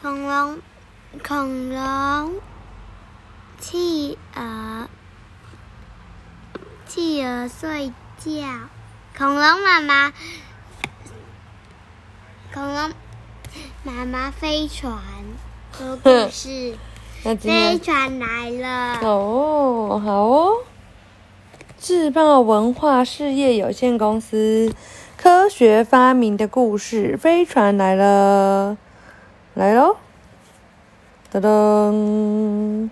[0.00, 0.58] 恐龙，
[1.26, 2.34] 恐龙，
[3.58, 4.88] 企鹅，
[6.86, 8.32] 企鹅睡觉，
[9.16, 10.12] 恐龙妈妈，
[12.54, 12.92] 恐龙
[13.82, 14.96] 妈妈飞船
[15.76, 16.76] 说故事，
[17.24, 20.52] 飞船来了，哦，好哦。
[21.80, 24.72] 智茂文化事业有限公司
[25.16, 28.76] 科学发明的故事，飞船来了，
[29.58, 29.96] 来喽！
[31.32, 32.88] 噔噔，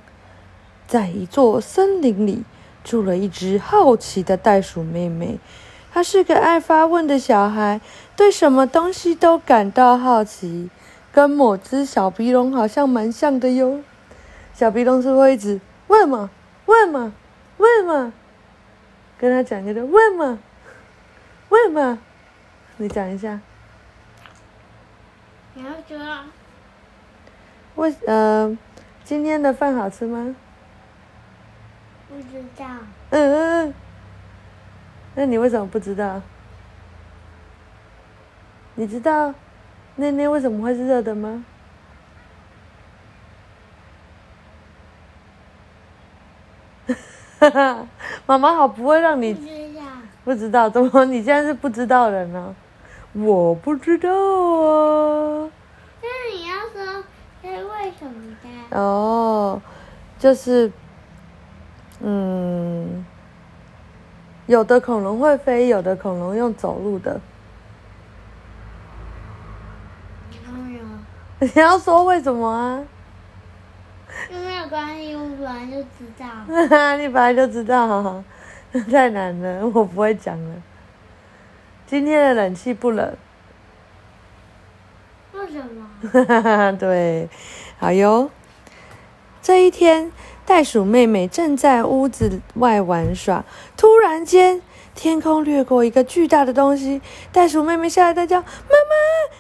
[0.89, 2.43] 在一座森林里
[2.83, 5.39] 住了一只好奇的袋鼠妹妹。
[5.93, 7.81] 她是个爱发问的小孩，
[8.17, 10.69] 对什么东西都感到好奇，
[11.13, 13.85] 跟某只小鼻龙好像蛮像的哟。
[14.53, 16.31] 小鼻龙是会一直问嘛
[16.65, 17.13] 问嘛
[17.59, 18.13] 问嘛，
[19.17, 20.41] 跟他讲一个问嘛
[21.49, 22.01] 问嘛，
[22.79, 23.39] 你讲一下。
[25.55, 25.97] 然后说
[27.77, 28.57] 为呃，
[29.05, 30.35] 今天的饭好吃吗？
[32.09, 32.67] 不知道，
[33.11, 33.75] 嗯嗯嗯。
[35.15, 36.21] 那你为什么不知道？
[38.75, 39.33] 你知道
[39.97, 41.45] 那那为什么会是热的吗？
[47.39, 47.87] 哈哈，
[48.27, 49.83] 妈妈好不会让不你知道，
[50.25, 52.55] 不知道，怎么你现在是不知道人呢？
[53.13, 55.51] 我不知道啊。
[56.03, 57.03] 那你要说
[57.41, 57.96] 是为什么的？
[58.71, 59.61] 哦，
[60.19, 60.71] 就是，
[62.01, 63.05] 嗯，
[64.47, 67.21] 有的恐龙会飞，有的恐龙用走路的。
[71.39, 72.83] 你要说为什么啊？
[74.33, 76.27] 又没有关系，我本来就知道。
[76.97, 78.25] 你本来就知道，
[78.91, 80.55] 太难了，我不会讲了。
[81.87, 83.15] 今天的冷气不冷，为
[85.51, 86.77] 什么？
[86.79, 87.29] 对，
[87.79, 88.31] 好哟。
[89.43, 90.11] 这一天，
[90.45, 93.45] 袋鼠妹妹正在屋子外玩耍，
[93.77, 94.61] 突然间，
[94.95, 97.01] 天空掠过一个巨大的东西，
[97.31, 98.53] 袋鼠妹妹吓得大叫：“妈妈，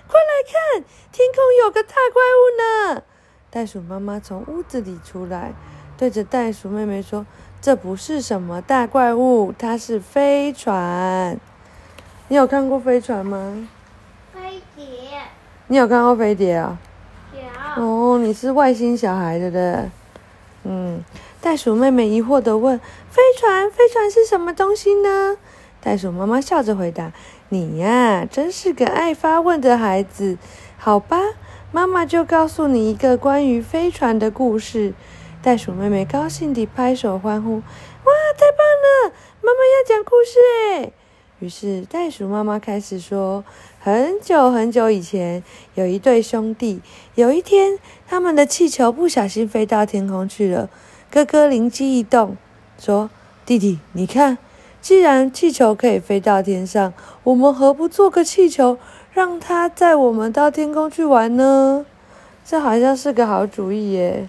[0.06, 3.02] 快来看，天空有个大怪物呢！”
[3.50, 5.52] 袋鼠妈妈从屋子里出来，
[5.98, 7.26] 对着袋鼠妹妹说
[7.60, 11.36] ：“这不是什么大怪物，它是飞船。
[12.28, 13.68] 你有看过飞船吗？
[15.68, 16.78] 你有看过飞碟啊、
[17.76, 19.90] 有哦，你是外星小孩，对不对？
[20.62, 21.02] 嗯，
[21.40, 22.78] 袋鼠妹妹疑惑的问
[23.10, 25.36] ：“飞船，飞船是什么东西呢？”
[25.82, 27.12] 袋鼠妈妈笑着回答
[27.50, 30.38] ：“你呀，真是个爱发问的孩子。
[30.78, 31.18] 好吧，
[31.72, 34.94] 妈妈就告诉你一个关于飞船的故事。”
[35.42, 37.56] 袋鼠妹妹高兴地拍手欢呼
[38.06, 39.14] ：“哇，太棒了！
[39.40, 40.38] 妈妈要讲故事
[40.70, 40.92] 诶！”
[41.38, 43.44] 于是袋鼠妈妈开始说
[43.78, 46.80] ：“很久很久以前，有一对兄弟。
[47.14, 50.70] 有一天，他们的气球不小心飞到天空去了。
[51.10, 52.38] 哥哥灵机一动，
[52.78, 53.10] 说
[53.44, 54.38] ：‘弟弟，你看，
[54.80, 58.78] 既然气球可以飞到天上，我们何不做个气球，
[59.12, 61.84] 让它载我们到天空去玩呢？’
[62.46, 64.26] 这好像是个好主意耶。”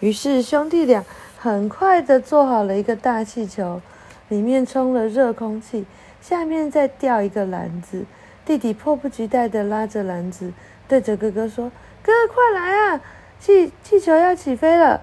[0.00, 1.04] 于是兄弟俩
[1.44, 3.82] 很快的做好了一个大气球，
[4.30, 5.84] 里面充了热空气，
[6.18, 8.06] 下面再吊一个篮子。
[8.46, 10.54] 弟弟迫不及待的拉着篮子，
[10.88, 11.70] 对着哥哥说
[12.02, 13.00] ：“哥哥，快来啊！
[13.38, 15.02] 气气球要起飞了！”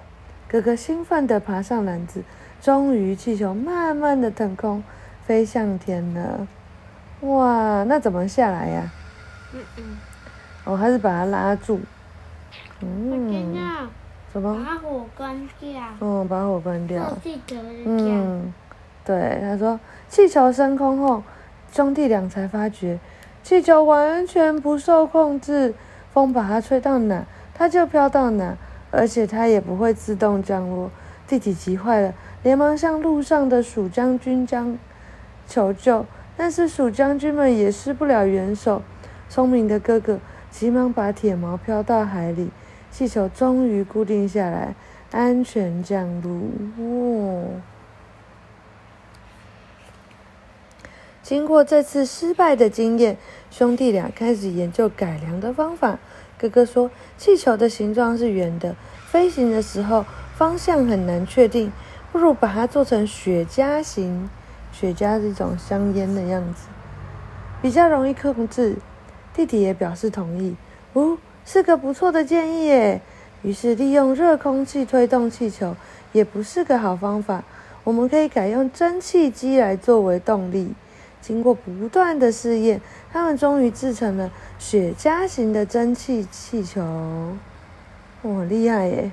[0.49, 2.23] 哥哥兴奋的爬上篮子，
[2.59, 4.83] 终于气球慢慢的腾空，
[5.27, 6.47] 飞向天了。
[7.19, 8.91] 哇，那怎么下来呀？
[9.53, 9.83] 嗯嗯，
[10.65, 11.79] 哦，还是把它拉住。
[12.79, 13.87] 嗯，道，
[14.31, 14.63] 什么？
[14.65, 17.09] 把火关掉，嗯，把火关掉。
[17.09, 17.55] 做气球。
[17.85, 18.53] 嗯，
[19.03, 21.23] 对，他说气球升空后，
[21.71, 22.99] 兄弟俩才发觉
[23.43, 25.73] 气球完全不受控制，
[26.13, 28.55] 风把它吹到哪，它就飘到哪，
[28.91, 30.89] 而且它也不会自动降落。
[31.27, 32.13] 弟弟急坏了，
[32.43, 34.77] 连忙向路上的鼠将军将
[35.47, 36.05] 求救，
[36.37, 38.81] 但是鼠将军们也施不了援手。
[39.29, 40.19] 聪明的哥哥
[40.49, 42.51] 急忙把铁锚飘到海里，
[42.91, 44.75] 气球终于固定下来，
[45.11, 46.31] 安全降落。
[46.77, 47.61] 哦。
[51.23, 53.17] 经过这次失败的经验，
[53.49, 55.97] 兄弟俩开始研究改良的方法。
[56.37, 60.05] 哥哥说，气球的形状是圆的，飞行的时候
[60.35, 61.71] 方向很难确定，
[62.11, 64.29] 不如把它做成雪茄形。
[64.73, 66.67] 雪茄是一种香烟的样子，
[67.61, 68.77] 比较容易控制。
[69.33, 70.55] 弟弟也表示同意。
[70.93, 73.01] 哦，是个不错的建议耶。
[73.43, 75.75] 于是利用热空气推动气球
[76.11, 77.43] 也不是个好方法。
[77.83, 80.73] 我们可以改用蒸汽机来作为动力。
[81.21, 86.81] 经过不断的试验，他们终于制成了雪茄型的蒸汽气球。
[88.23, 89.11] 哇，厉害耶！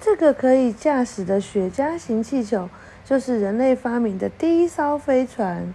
[0.00, 2.68] 这个可以驾驶的雪茄型气球，
[3.04, 5.72] 就是人类发明的第一艘飞船。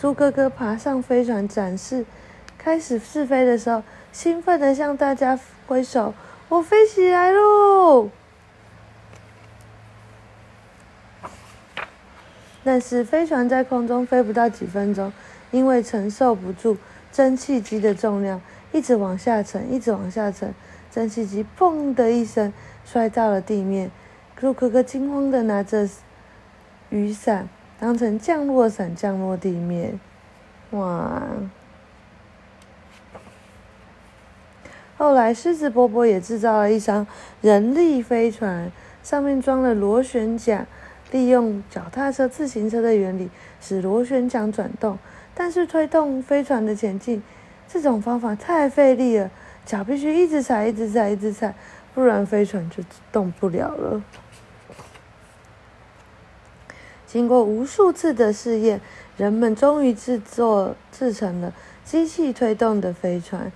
[0.00, 2.06] 猪哥哥爬上飞船展示，
[2.56, 3.82] 开始试飞的时候，
[4.12, 6.14] 兴奋的向大家挥手
[6.48, 8.08] ：“我飞起来喽！”
[12.64, 15.12] 但是飞船在空中飞不到几分钟，
[15.50, 16.78] 因为承受不住
[17.12, 18.40] 蒸汽机的重量，
[18.72, 20.54] 一直往下沉，一直往下沉。
[20.90, 22.50] 蒸汽机“砰”的一声
[22.86, 23.90] 摔到了地面。
[24.34, 25.86] 猪哥哥惊慌的拿着
[26.88, 27.50] 雨伞，
[27.80, 29.98] 当成降落伞降落地面。
[30.72, 31.22] 哇！
[34.98, 37.06] 后来狮子伯伯也制造了一艘
[37.40, 38.70] 人力飞船，
[39.02, 40.66] 上面装了螺旋桨。
[41.10, 43.28] 利用脚踏车、自行车的原理，
[43.60, 44.96] 使螺旋桨转动。
[45.34, 47.20] 但是推动飞船的前进，
[47.66, 49.28] 这种方法太费力了，
[49.66, 51.52] 脚必须一直踩、一直踩、一直踩，
[51.94, 54.00] 不然飞船就动不了了。
[57.10, 58.80] 经过无数次的试验，
[59.16, 61.52] 人们终于制作制成了
[61.84, 63.50] 机器推动的飞船。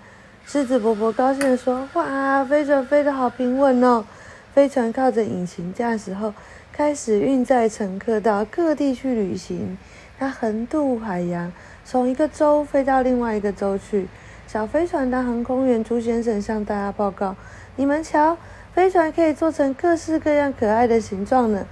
[0.44, 4.04] 狮子伯伯高兴地说：“哇，飞船飞得好平稳哦！
[4.52, 6.34] 飞船靠着引擎驾驶后。”
[6.76, 9.78] 开始运载乘客到各地去旅行，
[10.18, 11.52] 它横渡海洋，
[11.84, 14.08] 从一个州飞到另外一个州去。
[14.48, 17.36] 小飞船的航空员朱先生向大家报告
[17.76, 18.36] ：“你们瞧，
[18.74, 21.64] 飞船可以做成各式各样可爱的形状呢，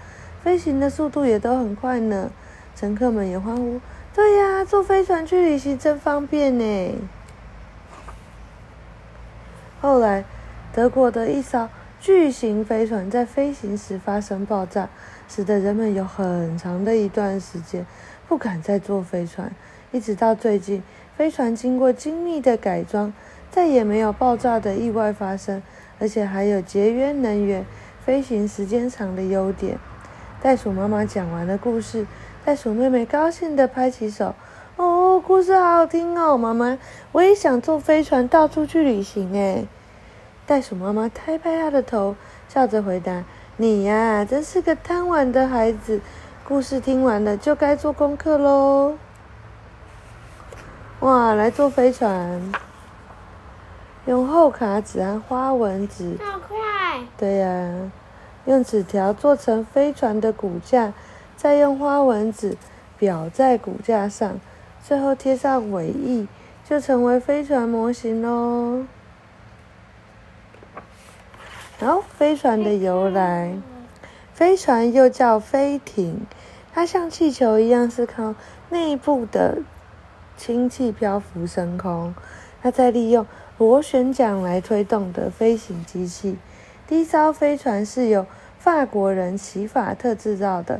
[0.43, 2.31] 飞行的速度也都很快呢。”
[2.75, 3.81] 乘客们也欢呼
[4.15, 6.95] ：“对呀，坐飞船去旅行真方便呢。”
[9.81, 10.25] 后来，
[10.73, 11.69] 德国的一艘。
[12.01, 14.89] 巨型飞船在飞行时发生爆炸，
[15.29, 17.87] 使得人们有很长的一段时间
[18.27, 19.53] 不敢再坐飞船。
[19.93, 20.83] 一直到最近，
[21.17, 23.13] 飞船经过精密的改装，
[23.53, 25.63] 再也没有爆炸的意外发生，
[26.01, 27.65] 而且还有节约能源、
[28.05, 29.79] 飞行时间长的优点。
[30.43, 32.05] 袋鼠妈妈讲完了故事，
[32.45, 34.35] 袋鼠妹妹高兴地拍起手
[34.75, 36.77] ：“哦，故事好好听哦，妈妈，
[37.13, 39.69] 我也想坐飞船到处去旅行诶。
[40.45, 42.17] 袋鼠妈妈拍拍它的头，
[42.49, 43.23] 笑着回答
[43.57, 46.01] ：“你呀，真是个贪玩的孩子。
[46.43, 48.97] 故事听完了，就该做功课喽。”
[50.99, 52.53] 哇，来坐飞船，
[54.07, 56.59] 用厚卡纸和花纹纸，好快！
[57.17, 57.73] 对呀，
[58.45, 60.93] 用纸条做成飞船的骨架，
[61.37, 62.57] 再用花纹纸
[62.99, 64.41] 裱在骨架上，
[64.83, 66.27] 最后贴上尾翼，
[66.69, 68.85] 就成为飞船模型喽。
[71.79, 73.55] 然后飞船的由来，
[74.33, 76.27] 飞船又叫飞艇，
[76.73, 78.35] 它像气球一样是靠
[78.71, 79.59] 内部的
[80.37, 82.15] 氢气漂浮升空，
[82.63, 83.27] 它在利用
[83.59, 86.37] 螺旋桨来推动的飞行机器。
[86.93, 88.27] 第一艘飞船是由
[88.59, 90.79] 法国人齐法特制造的，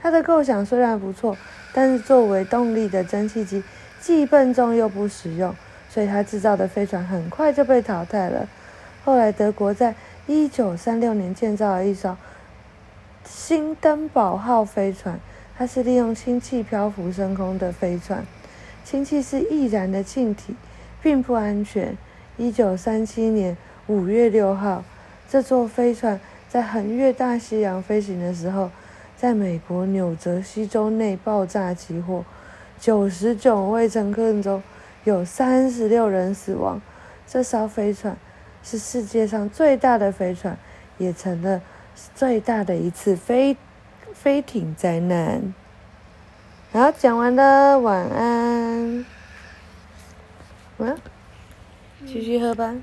[0.00, 1.36] 它的构想虽然不错，
[1.72, 3.64] 但是作为动力的蒸汽机
[4.00, 5.52] 既笨重又不实用，
[5.90, 8.46] 所以他制造的飞船很快就被淘汰了。
[9.04, 9.96] 后来德国在
[10.28, 12.16] 一九三六年建造了一艘
[13.24, 15.18] 新登堡号飞船，
[15.58, 18.24] 它是利用氢气漂浮升空的飞船。
[18.84, 20.54] 氢气是易燃的气体，
[21.02, 21.98] 并不安全。
[22.36, 23.56] 一九三七年
[23.88, 24.84] 五月六号，
[25.28, 26.18] 这座飞船
[26.48, 28.70] 在横越大西洋飞行的时候，
[29.16, 32.24] 在美国纽泽西州内爆炸起火，
[32.80, 34.62] 九十九位乘客中
[35.04, 36.80] 有三十六人死亡。
[37.26, 38.16] 这艘飞船。
[38.60, 40.58] 是世界上最大的飞船，
[40.98, 41.62] 也成了
[42.14, 43.56] 最大的一次飞
[44.12, 45.54] 飞艇灾难。
[46.72, 49.06] 好，讲完了，晚安。
[50.78, 50.98] 嗯，
[52.04, 52.74] 继续喝吧。